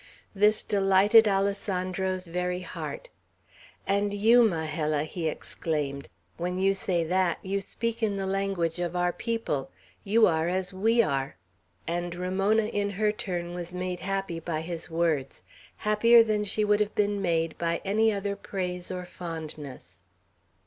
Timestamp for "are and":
11.03-12.15